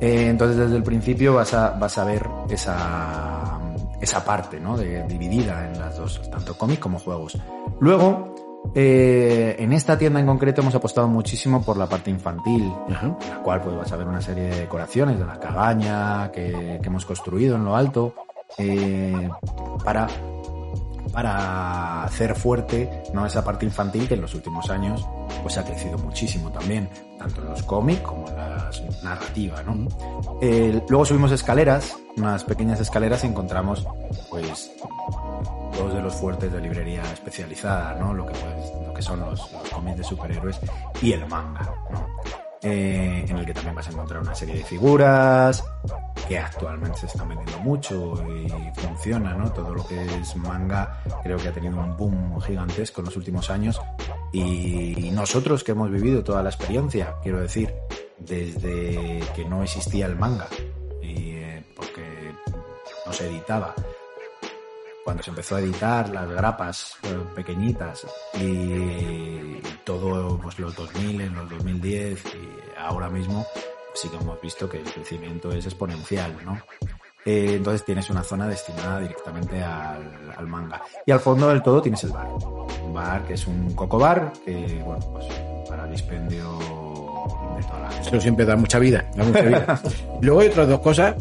[0.00, 3.58] Eh, entonces desde el principio vas a, vas a ver esa,
[4.04, 4.76] esa parte, ¿no?
[4.76, 7.36] De, dividida en las dos, tanto cómic como juegos.
[7.80, 8.34] Luego,
[8.74, 13.16] eh, en esta tienda en concreto hemos apostado muchísimo por la parte infantil, Ajá.
[13.20, 16.78] en la cual pues vas a ver una serie de decoraciones de la cabaña que,
[16.80, 18.14] que hemos construido en lo alto
[18.58, 19.28] eh,
[19.84, 20.06] para
[21.14, 23.24] para hacer fuerte ¿no?
[23.24, 25.06] esa parte infantil que en los últimos años
[25.42, 29.64] pues ha crecido muchísimo también, tanto en los cómics como en las narrativas.
[29.64, 29.86] ¿no?
[30.42, 33.86] Eh, luego subimos escaleras, unas pequeñas escaleras y encontramos
[34.28, 34.72] pues
[35.78, 38.14] dos de los fuertes de librería especializada, ¿no?
[38.14, 40.60] Lo que, pues, lo que son los, los cómics de superhéroes
[41.02, 42.13] y el manga, ¿no?
[42.66, 45.62] Eh, en el que también vas a encontrar una serie de figuras
[46.26, 48.48] que actualmente se están vendiendo mucho y
[48.80, 49.52] funciona, ¿no?
[49.52, 53.50] Todo lo que es manga creo que ha tenido un boom gigantesco en los últimos
[53.50, 53.78] años
[54.32, 57.74] y nosotros que hemos vivido toda la experiencia, quiero decir,
[58.18, 60.48] desde que no existía el manga
[61.02, 62.32] eh, porque
[63.04, 63.74] no se editaba
[65.04, 66.96] cuando se empezó a editar las grapas
[67.34, 73.46] pequeñitas y todo pues los 2000 en los 2010 y ahora mismo
[73.94, 76.58] sí que hemos visto que el crecimiento es exponencial no
[77.26, 81.80] Eh, entonces tienes una zona destinada directamente al, al manga y al fondo del todo
[81.80, 82.28] tienes el bar
[82.84, 85.26] un bar que es un coco bar que bueno pues
[85.66, 86.58] para dispendio
[87.56, 89.10] de toda la gente Eso siempre da mucha vida.
[89.16, 89.80] Da mucha vida.
[90.20, 91.14] Luego hay otras dos cosas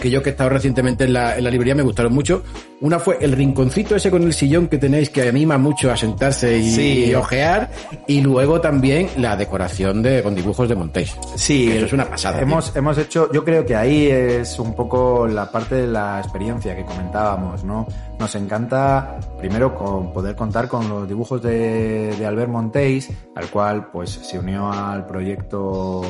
[0.00, 2.42] que yo que he estado recientemente en la, en la librería me gustaron mucho.
[2.80, 6.58] Una fue el rinconcito ese con el sillón que tenéis que anima mucho a sentarse
[6.58, 7.04] y, Sí.
[7.06, 7.70] y ojear.
[8.06, 11.16] Y luego también la decoración de, con dibujos de Montéis.
[11.36, 12.40] Sí, Eso es una pasada.
[12.40, 16.76] Hemos, hemos hecho, yo creo que ahí es un poco la parte de la experiencia
[16.76, 17.86] que comentábamos, ¿no?
[18.18, 23.88] Nos encanta, primero, con poder contar con los dibujos de, de Albert Montéis, al cual,
[23.90, 26.00] pues, se unió al proyecto,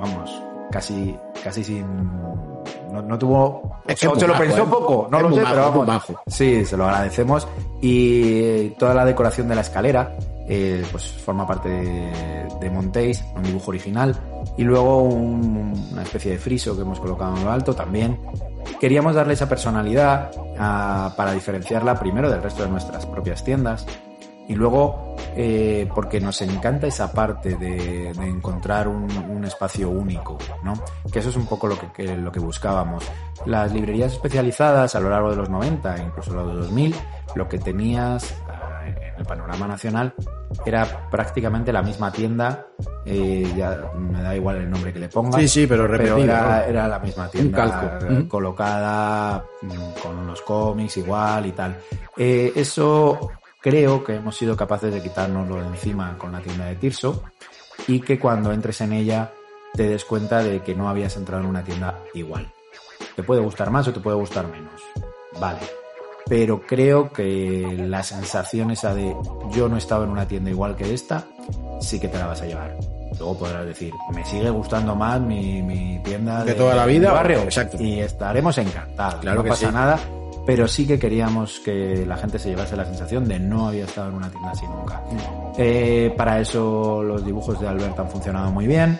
[0.00, 1.84] vamos, casi, casi sin,
[2.92, 4.66] no, no tuvo, Es que se lo pensó ¿eh?
[4.70, 6.02] poco, no Es lo sé, pero vamos.
[6.26, 7.46] Sí, se lo agradecemos.
[7.80, 10.16] Y toda la decoración de la escalera,
[10.48, 14.16] eh, pues forma parte de, de Montéis, un dibujo original.
[14.56, 18.18] Y luego un- una especie de friso que hemos colocado en lo alto también.
[18.80, 23.86] Queríamos darle esa personalidad ah, para diferenciarla primero del resto de nuestras propias tiendas.
[24.48, 30.38] Y luego, eh, porque nos encanta esa parte de, de encontrar un, un espacio único,
[30.64, 30.72] ¿no?
[31.12, 33.04] Que eso es un poco lo que, que- lo que buscábamos.
[33.44, 36.94] Las librerías especializadas a lo largo de los 90, incluso los 2000,
[37.34, 40.14] lo que tenías ah, en el panorama nacional
[40.64, 42.66] era prácticamente la misma tienda,
[43.04, 46.88] eh, ya me da igual el nombre que le pongas, Sí, sí, pero repetido, era,
[46.88, 48.06] la misma tienda calco.
[48.06, 51.76] eh, colocada mm, con los cómics igual y tal.
[52.16, 53.30] Eh, eso
[53.60, 57.22] creo que hemos sido capaces de quitárnoslo de encima con la tienda de Tirso
[57.86, 59.32] y que cuando entres en ella
[59.74, 62.52] te des cuenta de que no habías entrado en una tienda igual.
[63.14, 64.80] Te puede gustar más o te puede gustar menos.
[65.40, 65.60] Vale.
[66.28, 69.14] Pero creo que la sensación esa de
[69.50, 71.24] yo no he estado en una tienda igual que esta,
[71.80, 72.76] sí que te la vas a llevar.
[73.18, 77.38] Luego podrás decir, me sigue gustando más mi, mi tienda De toda la vida, barrio.
[77.40, 77.76] exacto.
[77.80, 79.20] Y estaremos encantados.
[79.20, 79.72] Claro no que pasa sí.
[79.74, 79.98] nada.
[80.48, 84.08] Pero sí que queríamos que la gente se llevase la sensación de no había estado
[84.08, 85.02] en una tienda así nunca.
[85.58, 88.98] Eh, para eso los dibujos de Albert han funcionado muy bien.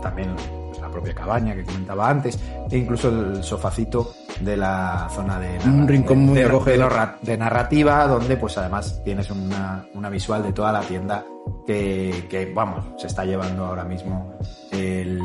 [0.00, 0.36] También
[0.68, 2.38] pues, la propia cabaña que comentaba antes.
[2.70, 8.06] E incluso el sofacito de la zona de, Un rincón muy de, de- de narrativa
[8.06, 11.24] donde pues además tienes una, una visual de toda la tienda
[11.66, 14.38] que, vamos, se está llevando ahora mismo
[14.70, 15.18] el,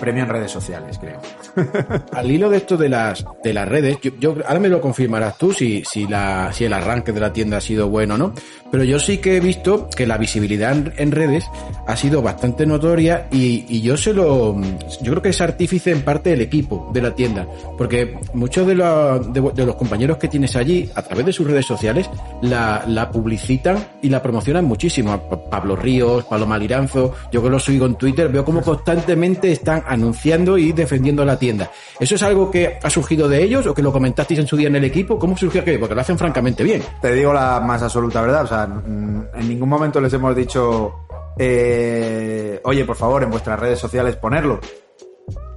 [0.00, 1.18] premio en redes sociales, creo.
[2.12, 5.52] Al hilo de esto de las de las redes, yo, ahora me lo confirmarás tú
[5.52, 8.32] si, si la si el arranque de la tienda ha sido bueno o no,
[8.70, 11.48] pero yo sí que he visto que la visibilidad en, redes
[11.86, 14.60] ha sido bastante notoria y, y yo se lo
[15.00, 17.46] yo creo que es artífice en parte del equipo de la tienda,
[17.78, 21.46] porque muchos de, la- de, de los compañeros que tienes allí a través de sus
[21.46, 22.10] redes sociales
[22.42, 25.25] la publicitan y la promocionan muchísimo.
[25.28, 29.82] Pa- Pablo Ríos, Paloma Liranzo, yo que lo sigo en Twitter, veo como constantemente están
[29.86, 31.70] anunciando y defendiendo la tienda.
[31.98, 34.68] ¿Eso es algo que ha surgido de ellos o que lo comentasteis en su día
[34.68, 35.18] en el equipo?
[35.18, 35.80] ¿Cómo surgió aquello?
[35.80, 36.82] Porque lo hacen francamente bien.
[37.00, 40.94] Te digo la más absoluta verdad, o sea, en ningún momento les hemos dicho,
[41.38, 44.60] eh, oye, por favor, en vuestras redes sociales ponerlo.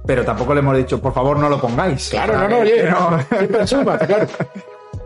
[0.06, 2.08] Pero tampoco le hemos dicho, por favor, no lo pongáis.
[2.08, 3.20] O sea, que- que no.
[3.38, 4.26] siempre suma, claro.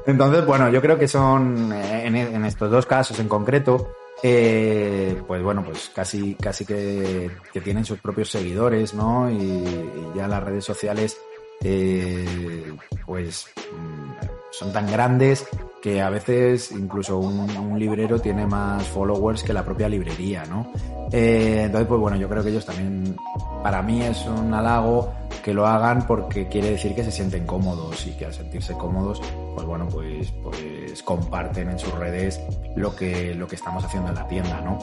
[0.07, 3.89] Entonces, bueno, yo creo que son, eh, en, en estos dos casos en concreto,
[4.27, 9.31] eh, pues bueno, pues casi, casi que, que tienen sus propios seguidores, ¿no?
[9.31, 11.19] Y, y ya las redes sociales,
[11.63, 14.13] eh, pues mm,
[14.51, 15.47] son tan grandes
[15.83, 20.73] que a veces incluso un, librero tiene más followers que la propia librería, ¿no?
[21.13, 23.15] Eh, entonces, pues bueno, yo creo que ellos también,
[23.63, 25.13] para mí es un halago
[25.45, 29.21] que lo hagan porque quiere decir que se sienten cómodos y que al sentirse cómodos,
[29.55, 32.41] pues bueno, pues, pues comparten en sus redes
[32.77, 34.79] lo que, lo que estamos haciendo en la tienda, ¿no?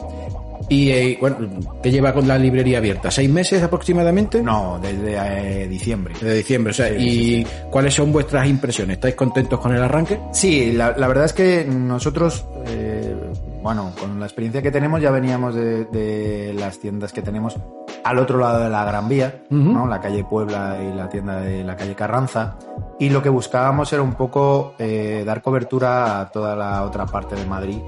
[0.68, 1.38] Y eh, bueno,
[1.82, 3.10] ¿qué lleva con la librería abierta?
[3.10, 4.40] ¿Seis meses aproximadamente?
[4.40, 6.14] No, desde eh, diciembre.
[6.20, 8.94] De diciembre, o sea, Sí, ¿y sí, cuáles son vuestras impresiones?
[8.94, 10.20] ¿Estáis contentos con el arranque?
[10.32, 13.16] Sí, la, la verdad es que nosotros, eh,
[13.62, 17.56] bueno, con la experiencia que tenemos ya veníamos de, de las tiendas que tenemos
[18.04, 19.44] al otro lado de la Gran Vía.
[19.50, 19.86] ¿no?
[19.86, 22.58] La calle Puebla y la tienda de la calle Carranza.
[22.98, 27.36] Y lo que buscábamos era un poco eh, dar cobertura a toda la otra parte
[27.36, 27.78] de Madrid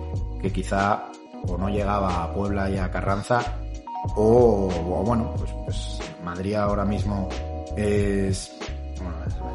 [0.40, 1.06] que quizá
[1.46, 3.40] o no llegaba a Puebla y a Carranza
[4.16, 7.28] o, o bueno, pues, pues Madrid ahora mismo
[7.76, 8.56] es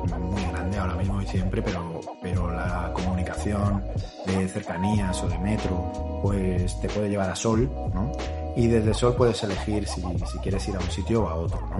[0.08, 3.84] muy grande ahora mismo y siempre, pero, pero la comunicación
[4.26, 8.12] de cercanías o de metro, pues te puede llevar a Sol, ¿no?
[8.56, 11.62] Y desde Sol puedes elegir si, si quieres ir a un sitio o a otro,
[11.70, 11.78] ¿no?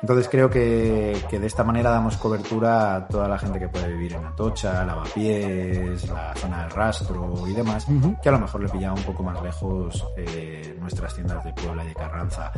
[0.00, 3.88] Entonces creo que, que de esta manera damos cobertura a toda la gente que puede
[3.88, 7.86] vivir en Atocha, Lavapiés, la zona del rastro y demás,
[8.22, 11.84] que a lo mejor le pillaba un poco más lejos eh, nuestras tiendas de Puebla
[11.84, 12.52] y de Carranza.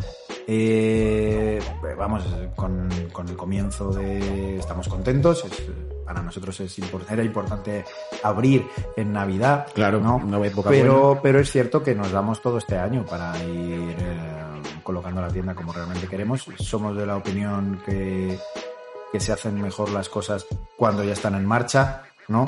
[0.47, 1.61] Eh,
[1.97, 4.59] vamos, con, con el comienzo de...
[4.59, 5.63] Estamos contentos, es-
[6.05, 6.79] para nosotros es
[7.11, 7.83] era importante
[8.23, 9.67] abrir en Navidad.
[9.75, 10.17] Claro, ¿no?
[10.17, 14.63] una época pero, pero es cierto que nos damos todo este año para ir eh,
[14.83, 16.47] colocando la tienda como realmente queremos.
[16.59, 18.39] Somos de la opinión que,
[19.13, 22.45] que se hacen mejor las cosas cuando ya están en marcha, ¿no?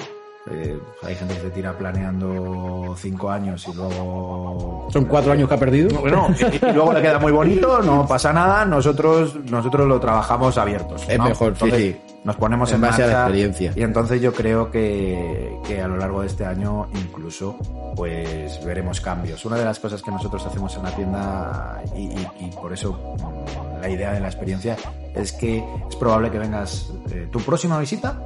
[0.49, 5.55] Eh, hay gente que se tira planeando cinco años y luego Son cuatro años que
[5.55, 5.99] ha perdido.
[6.01, 10.57] bueno, y, y luego le queda muy bonito, no pasa nada, nosotros, nosotros lo trabajamos
[10.57, 11.05] abiertos.
[11.09, 11.25] Es ¿no?
[11.25, 12.01] mejor, sí, Entonces, sí.
[12.25, 13.73] Nos ponemos En en, base a la marcha experiencia.
[13.77, 17.57] Y entonces yo creo que, que a lo largo de este año incluso
[17.95, 19.45] pues veremos cambios.
[19.45, 22.99] Una de las cosas que nosotros hacemos en la tienda y, y- y por eso
[23.81, 24.77] la idea de la experiencia
[25.15, 28.19] es que es probable que vengas eh, tu próxima visita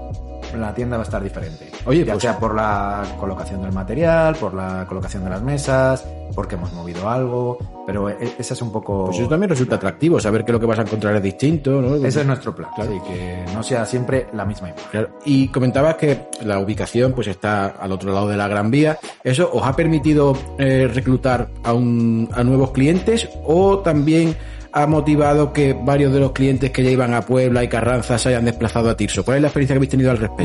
[0.56, 1.70] la tienda va a estar diferente.
[1.86, 6.04] Oye, ya pues- sea por la colocación del material, por la colocación de las mesas,
[6.34, 9.06] porque hemos movido algo, pero e- esa es un poco...
[9.06, 11.96] Pues eso también resulta atractivo, saber que lo que vas a encontrar es distinto, ¿no?
[11.96, 14.86] Ese es nuestro plan, sí, que no sea siempre la misma imagen.
[14.90, 15.08] Claro.
[15.24, 18.98] Y comentabas que la ubicación pues está al otro lado de la Gran Vía.
[19.24, 24.36] ¿Eso os ha permitido eh, reclutar a, un, a nuevos clientes o también
[24.72, 28.30] ha motivado que varios de los clientes que ya iban a Puebla y Carranza se
[28.30, 29.24] hayan desplazado a Tirso?
[29.24, 30.44] ¿Cuál es la experiencia que habéis tenido al respecto?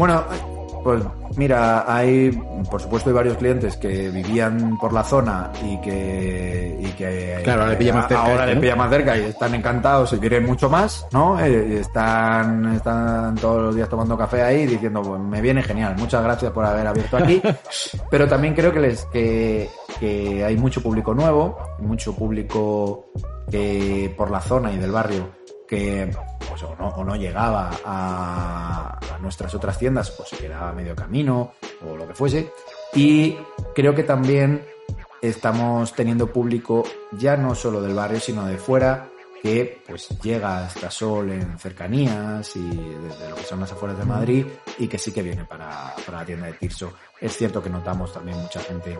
[0.85, 1.01] Pues
[1.35, 2.29] mira, hay,
[2.69, 7.61] por supuesto, hay varios clientes que vivían por la zona y que, y que Claro,
[7.61, 8.61] ahora le pilla más cerca ahora este, le ¿no?
[8.61, 11.43] pilla más cerca y están encantados y quieren mucho más, ¿no?
[11.43, 15.95] Eh, y están, están todos los días tomando café ahí diciendo, pues me viene genial,
[15.97, 17.41] muchas gracias por haber abierto aquí.
[18.11, 19.67] Pero también creo que les que,
[19.99, 23.07] que hay mucho público nuevo, mucho público
[23.49, 26.11] que por la zona y del barrio que
[26.47, 30.95] pues, o, no, o no llegaba a, a nuestras otras tiendas o se quedaba medio
[30.95, 31.53] camino
[31.87, 32.51] o lo que fuese.
[32.93, 33.37] Y
[33.73, 34.65] creo que también
[35.21, 39.09] estamos teniendo público ya no solo del barrio, sino de fuera,
[39.41, 44.05] que pues llega hasta Sol en cercanías y desde lo que son las afueras de
[44.05, 44.45] Madrid
[44.79, 46.93] y que sí que viene para, para la tienda de Tirso.
[47.19, 48.97] Es cierto que notamos también mucha gente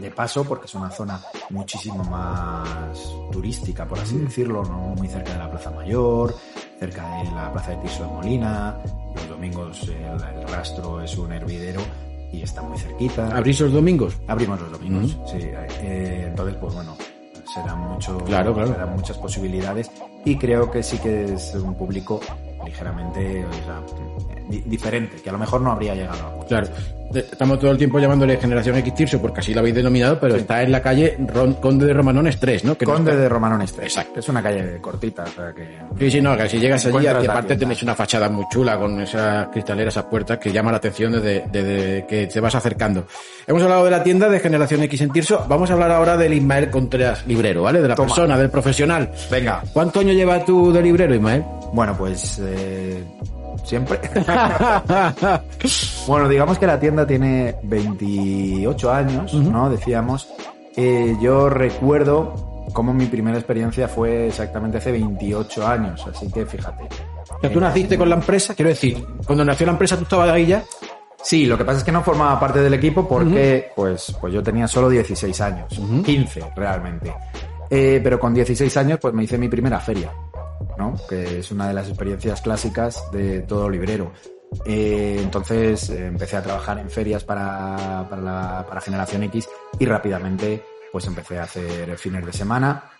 [0.00, 2.88] de paso porque es una zona muchísimo más
[3.30, 4.94] turística, por así decirlo, ¿no?
[4.96, 6.34] muy cerca de la Plaza Mayor,
[6.78, 8.76] cerca de la Plaza de Tirso de Molina,
[9.14, 11.80] los domingos el, el rastro es un hervidero
[12.32, 13.36] y está muy cerquita.
[13.36, 14.16] ¿Abrís los domingos?
[14.28, 15.38] Abrimos los domingos, sí.
[15.40, 16.96] eh, entonces, pues bueno,
[17.52, 18.72] se dan mucho, Claro, claro.
[18.72, 19.90] se dan muchas posibilidades
[20.24, 22.20] y creo que sí que es un público
[22.70, 23.80] ligeramente o sea,
[24.48, 26.48] di- diferente, que a lo mejor no habría llegado a muchos.
[26.48, 26.66] Claro.
[27.12, 30.62] Estamos todo el tiempo llamándole Generación X Tirso porque así lo habéis denominado, pero está
[30.62, 32.78] en la calle Ron- Conde de Romanones 3, ¿no?
[32.78, 33.84] Que no Conde está- de Romanones 3.
[33.88, 34.20] Exacto.
[34.20, 35.76] Es una calle cortita, o sea que...
[35.98, 39.00] Sí, sí, no, que si llegas allí, la aparte tenéis una fachada muy chula con
[39.00, 43.04] esas cristaleras, esas puertas que llama la atención desde, desde que te vas acercando.
[43.44, 46.32] Hemos hablado de la tienda de Generación X en Tirso, vamos a hablar ahora del
[46.32, 47.82] Ismael Contreras librero, ¿vale?
[47.82, 48.06] De la Toma.
[48.06, 49.10] persona, del profesional.
[49.32, 51.42] Venga, ¿Cuántos años llevas tú de librero, Ismael?
[51.72, 53.04] Bueno, pues eh,
[53.64, 54.00] siempre.
[56.06, 59.70] bueno, digamos que la tienda tiene 28 años, ¿no?
[59.70, 60.28] Decíamos.
[60.76, 66.88] Eh, yo recuerdo cómo mi primera experiencia fue exactamente hace 28 años, así que fíjate.
[67.52, 70.62] Tú naciste con la empresa, quiero decir, cuando nació la empresa tú estabas ahí ya.
[71.22, 74.42] Sí, lo que pasa es que no formaba parte del equipo porque pues, pues yo
[74.42, 75.68] tenía solo 16 años,
[76.04, 77.12] 15 realmente.
[77.68, 80.10] Eh, pero con 16 años pues me hice mi primera feria,
[81.08, 84.12] Que es una de las experiencias clásicas de todo librero.
[84.64, 89.86] Eh, entonces eh, empecé a trabajar en ferias para, para, la, para Generación X y
[89.86, 92.90] rápidamente pues empecé a hacer fines de semana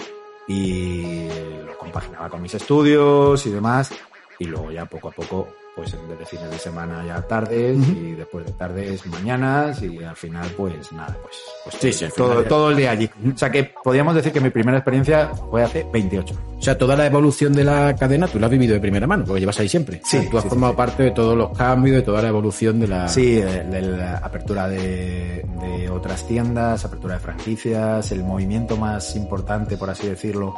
[0.46, 1.28] y
[1.66, 3.90] lo compaginaba con mis estudios y demás
[4.38, 5.48] y luego ya poco a poco
[5.80, 10.02] pues en vez de fines de semana ya tardes y después de tardes mañanas y
[10.04, 13.08] al final pues nada pues, pues Sí, sí, todo, todo el día allí.
[13.34, 16.94] O sea que podríamos decir que mi primera experiencia fue hace 28 O sea, toda
[16.96, 19.68] la evolución de la cadena tú la has vivido de primera mano, porque llevas ahí
[19.70, 20.02] siempre.
[20.04, 20.86] Sí, O sea, tú has sí, formado sí, sí.
[20.86, 23.08] parte de todos los cambios, de toda la evolución de la...
[23.08, 29.16] Sí, de, de la apertura de, de otras tiendas, apertura de franquicias, el movimiento más
[29.16, 30.52] importante, por así decirlo,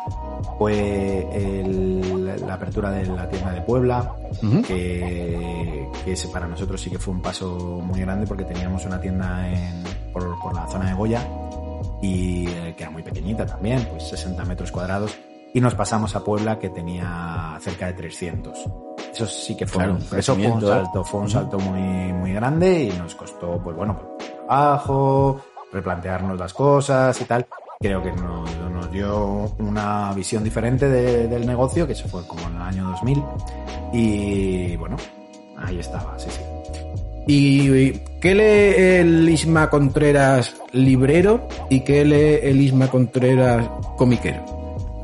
[0.58, 2.02] fue el-
[2.46, 4.14] la apertura de la tienda de Puebla,
[4.66, 9.01] que, que ese para nosotros sí que fue un paso muy grande porque teníamos una
[9.01, 11.27] tienda en, por, por la zona de Goya
[12.01, 15.16] y eh, que era muy pequeñita también, pues 60 metros cuadrados,
[15.55, 18.59] y nos pasamos a Puebla que tenía cerca de 300.
[19.12, 20.66] Eso sí que fue, Claro, un, eso fue un ¿eh?
[20.66, 25.40] salto, fue un salto muy, muy grande y nos costó, pues bueno, pues, trabajo,
[25.72, 27.46] replantearnos las cosas y tal.
[27.79, 28.51] Creo que nos,
[28.82, 32.84] nos dio una visión diferente de- del negocio, que eso fue como en el año
[32.90, 33.22] 2000.
[33.92, 34.96] Y bueno,
[35.58, 36.40] ahí estaba, sí, sí.
[37.28, 43.64] ¿Y qué lee el Isma Contreras librero y qué lee el Isma Contreras
[43.96, 44.44] comiquero?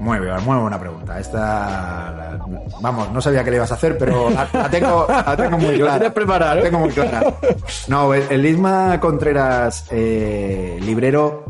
[0.01, 1.19] Muy bien, muy buena pregunta.
[1.21, 1.39] Esta,
[2.17, 2.39] la-
[2.81, 5.75] vamos, no sabía que le ibas a hacer, pero la, la tengo, la tengo muy
[5.79, 5.93] clara.
[5.99, 7.35] tienes preparado, La tengo muy clara.
[7.89, 11.45] No, el, el Isma Contreras eh, librero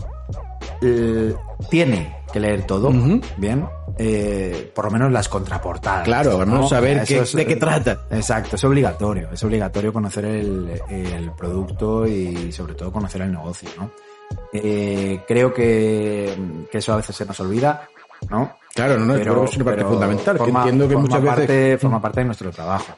[0.82, 1.34] eh,
[1.70, 2.90] tiene que leer todo,
[3.36, 3.66] bien,
[3.98, 6.04] eh, por lo menos las contraportadas.
[6.04, 6.68] Claro, menos ¿no?
[6.68, 8.00] saber qué- es- de qué trata.
[8.10, 13.68] Exacto, es obligatorio, es obligatorio conocer el, el producto y sobre todo conocer el negocio,
[13.78, 13.90] ¿no?
[14.52, 16.36] Eh, creo que,
[16.70, 17.88] que eso a veces se nos olvida,
[18.30, 18.52] ¿no?
[18.74, 21.80] Claro, no, no, es una parte fundamental, que entiendo que forma muchas parte, veces...
[21.80, 22.92] Forma parte de nuestro trabajo.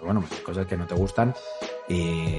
[0.00, 1.34] Pues bueno, pues hay cosas que no te gustan,
[1.88, 2.34] y,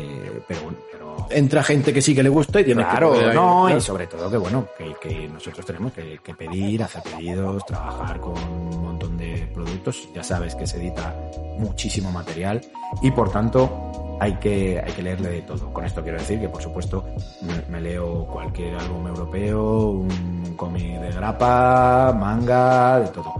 [0.47, 3.19] pero, bueno, pero Entra gente que sí que le gusta y tienes Claro, que...
[3.19, 3.77] poder- no, claro.
[3.77, 8.19] y sobre todo que bueno, que, que nosotros tenemos que, que pedir, hacer pedidos, trabajar
[8.19, 10.09] con un montón de productos.
[10.15, 11.13] Ya sabes que se edita
[11.59, 12.59] muchísimo material
[13.01, 15.71] y por tanto hay que, hay que leerle de todo.
[15.71, 17.05] Con esto quiero decir que por supuesto
[17.41, 23.33] me, me leo cualquier álbum europeo, un cómic de grapa, manga, de todo.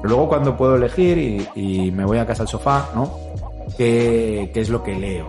[0.00, 1.48] Pero luego cuando puedo elegir y,
[1.86, 3.28] y me voy a casa al sofá, ¿no?
[3.76, 5.26] ¿Qué, qué es lo que leo?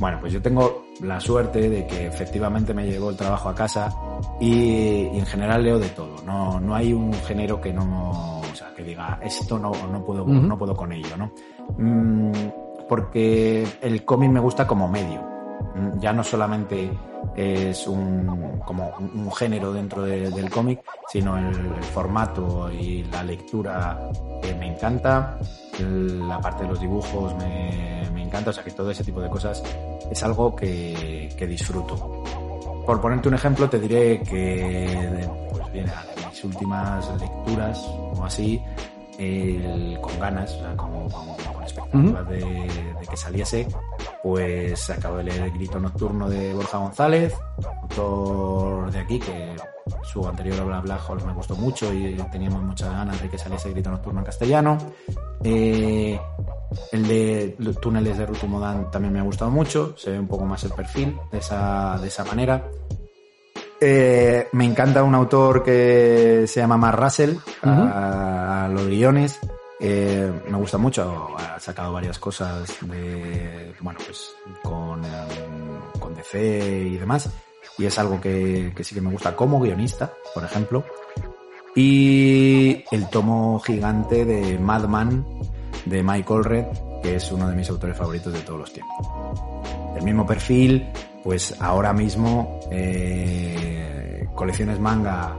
[0.00, 3.94] Bueno, pues yo tengo la suerte de que efectivamente me llegó el trabajo a casa
[4.40, 6.22] y, y en general leo de todo.
[6.24, 10.24] No, no hay un género que no, o sea, que diga esto no, no puedo,
[10.24, 11.32] no puedo con ello, ¿no?
[11.78, 12.32] Mm,
[12.88, 15.20] porque el cómic me gusta como medio.
[15.74, 16.90] Mm, Ya no solamente
[17.36, 23.02] es un, como un, un género dentro de- del cómic, sino el, el formato y
[23.04, 23.98] la lectura
[24.42, 25.38] que me encanta,
[25.80, 29.28] la parte de los dibujos me, me encanta, o sea que todo ese tipo de
[29.28, 29.62] cosas
[30.10, 32.22] es algo que, que disfruto.
[32.86, 38.62] Por ponerte un ejemplo, te diré que pues bien, de mis últimas lecturas o así,
[39.18, 43.68] el- con ganas, o sea, como, como- como con expectativas de, de que saliese,
[44.22, 47.34] pues acabo de leer El Grito Nocturno de Borja González,
[47.82, 49.54] autor de aquí, que
[50.04, 53.68] su anterior Bla Bla Hall me gustó mucho y teníamos muchas ganas de que saliese
[53.68, 54.78] El Grito Nocturno en castellano.
[55.44, 56.20] Eh,
[56.92, 60.44] el de los túneles de Rutumodan también me ha gustado mucho, se ve un poco
[60.44, 62.68] más el perfil de esa, de esa manera.
[63.80, 69.38] Eh, me encanta un autor que se llama Mark Russell, a, a los guiones.
[69.80, 74.32] Eh, me gusta mucho, ha sacado varias cosas de, bueno, pues
[74.62, 75.02] con,
[76.00, 77.30] con DC y demás.
[77.78, 80.84] Y es algo que, que sí que me gusta como guionista, por ejemplo.
[81.80, 85.24] Y el tomo gigante de Madman
[85.84, 86.66] de Mike Allred,
[87.04, 89.06] que es uno de mis autores favoritos de todos los tiempos.
[89.96, 90.88] El mismo perfil,
[91.22, 95.36] pues ahora mismo eh, colecciones manga,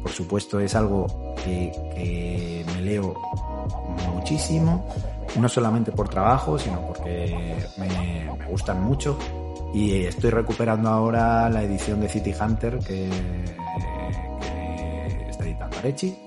[0.00, 3.14] por supuesto, es algo que, me leo
[4.14, 4.88] muchísimo,
[5.38, 7.88] no solamente por trabajo, sino porque me,
[8.38, 9.18] me gustan mucho.
[9.74, 13.10] Y estoy recuperando ahora la edición de City Hunter que,
[15.78, 16.18] Arechi.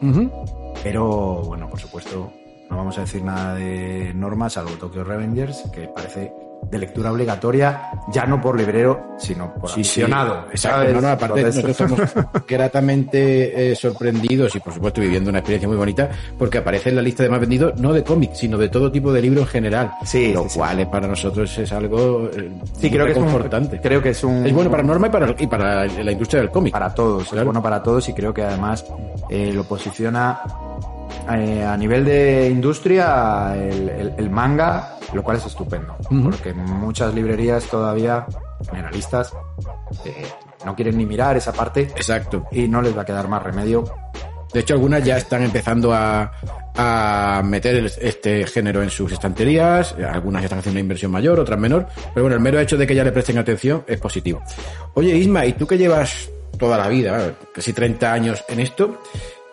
[0.83, 2.31] Pero bueno, por supuesto,
[2.69, 6.33] no vamos a decir nada de normas, salvo Tokyo Revengers, que parece
[6.69, 9.81] de lectura obligatoria, ya no por librero, sino por Sí.
[10.01, 10.93] Exacto.
[10.93, 11.99] No, no, aparte nosotros estamos
[12.47, 17.01] gratamente eh, sorprendidos y por supuesto viviendo una experiencia muy bonita porque aparece en la
[17.01, 19.91] lista de más vendidos no de cómics, sino de todo tipo de libros en general.
[20.05, 23.23] Sí, lo sí, cual eh, para nosotros es algo eh, Sí, creo que, es un,
[23.25, 23.79] reconfortante.
[23.81, 24.45] creo que es un...
[24.45, 26.71] Es bueno para Norma y para, y para la industria del cómic.
[26.73, 27.41] para todos, Claro.
[27.41, 28.85] es bueno para todos y creo que además
[29.29, 30.39] eh, lo posiciona
[31.33, 37.13] eh, a nivel de industria el, el- el manga, lo cual es estupendo, porque muchas
[37.13, 38.25] librerías todavía
[38.69, 39.33] generalistas
[40.05, 40.25] eh,
[40.65, 42.45] no quieren ni mirar esa parte Exacto.
[42.51, 43.83] y no les va a quedar más remedio.
[44.53, 46.29] De hecho, algunas ya están empezando a,
[46.75, 51.87] a meter este género en sus estanterías, algunas están haciendo una inversión mayor, otras menor,
[52.13, 54.41] pero bueno, el mero hecho de que ya le presten atención es positivo.
[54.93, 59.01] Oye, Isma, ¿y tú que llevas toda la vida, casi 30 años en esto,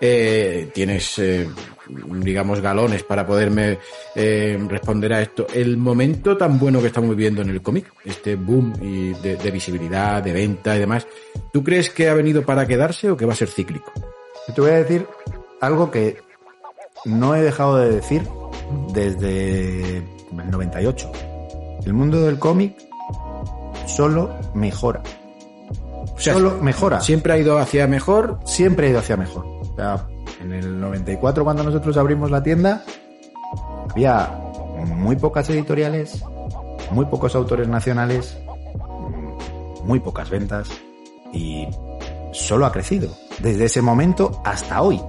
[0.00, 1.48] eh, tienes, eh,
[1.88, 3.78] digamos, galones para poderme
[4.14, 5.46] eh, responder a esto?
[5.52, 9.50] El momento tan bueno que estamos viviendo en el cómic, este boom y de, de
[9.50, 11.06] visibilidad, de venta y demás,
[11.52, 13.92] ¿tú crees que ha venido para quedarse o que va a ser cíclico?
[14.54, 15.06] Te voy a decir
[15.60, 16.18] algo que
[17.04, 18.22] no he dejado de decir
[18.92, 21.10] desde el 98.
[21.84, 22.76] El mundo del cómic
[23.86, 25.02] solo mejora.
[26.18, 27.00] O sea, solo mejora.
[27.00, 28.40] Siempre ha ido hacia mejor.
[28.44, 29.46] siempre ha ido hacia mejor.
[29.46, 30.06] O sea,
[30.42, 32.84] en el 94 cuando nosotros abrimos la tienda,
[33.88, 34.28] había
[34.84, 36.22] muy pocas editoriales,
[36.90, 38.36] muy pocos autores nacionales,
[39.84, 40.68] muy pocas ventas
[41.32, 41.68] y
[42.32, 43.10] solo ha crecido.
[43.38, 45.00] Desde ese momento hasta hoy.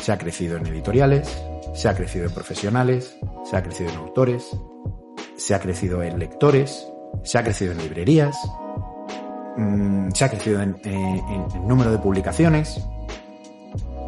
[0.00, 1.42] Se ha crecido en editoriales,
[1.74, 4.56] se ha crecido en profesionales, se ha crecido en autores,
[5.36, 6.88] se ha crecido en lectores,
[7.22, 8.36] se ha crecido en librerías,
[9.56, 12.80] mm, se ha crecido en, eh, en- en número de publicaciones.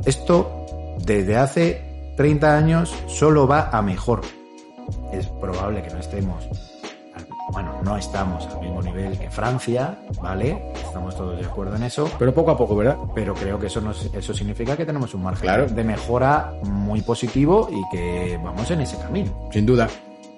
[0.05, 0.67] Esto
[1.05, 4.21] desde hace 30 años solo va a mejor.
[5.13, 6.45] Es probable que no estemos,
[7.53, 10.73] bueno, no estamos al mismo nivel que Francia, ¿vale?
[10.75, 12.97] Estamos todos de acuerdo en eso, Pero poco a poco, ¿verdad?
[13.15, 15.67] pero creo que eso, nos, eso significa que tenemos un margen Claro.
[15.67, 19.49] de mejora muy positivo y que vamos en ese camino.
[19.53, 19.89] Sin duda.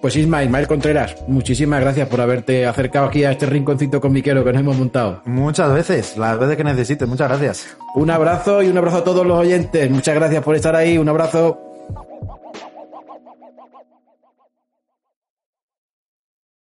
[0.01, 4.53] Pues Isma, Ismael Contreras, muchísimas gracias por haberte acercado aquí a este rinconcito comiquero que
[4.53, 5.23] nos hemos montado.
[5.25, 7.77] Muchas veces, las veces que necesites, muchas gracias.
[7.95, 9.91] Un abrazo y un abrazo a todos los oyentes.
[9.91, 10.99] Muchas gracias por estar ahí.
[10.99, 11.59] Un abrazo.